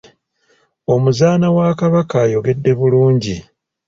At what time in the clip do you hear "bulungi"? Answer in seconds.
2.79-3.35